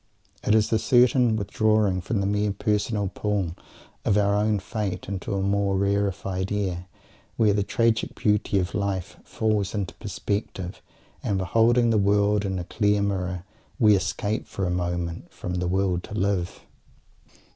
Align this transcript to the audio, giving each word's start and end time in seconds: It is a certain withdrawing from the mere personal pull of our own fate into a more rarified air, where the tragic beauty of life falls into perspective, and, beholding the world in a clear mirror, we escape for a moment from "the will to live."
It 0.43 0.55
is 0.55 0.73
a 0.73 0.79
certain 0.79 1.35
withdrawing 1.35 2.01
from 2.01 2.21
the 2.21 2.25
mere 2.25 2.51
personal 2.53 3.07
pull 3.13 3.53
of 4.03 4.17
our 4.17 4.33
own 4.33 4.57
fate 4.57 5.07
into 5.07 5.35
a 5.35 5.43
more 5.43 5.77
rarified 5.77 6.51
air, 6.51 6.87
where 7.37 7.53
the 7.53 7.61
tragic 7.61 8.15
beauty 8.15 8.57
of 8.57 8.73
life 8.73 9.17
falls 9.23 9.75
into 9.75 9.93
perspective, 9.93 10.81
and, 11.21 11.37
beholding 11.37 11.91
the 11.91 11.99
world 11.99 12.45
in 12.45 12.57
a 12.57 12.63
clear 12.63 13.03
mirror, 13.03 13.43
we 13.77 13.95
escape 13.95 14.47
for 14.47 14.65
a 14.65 14.71
moment 14.71 15.31
from 15.31 15.53
"the 15.61 15.67
will 15.67 15.99
to 15.99 16.15
live." 16.15 16.61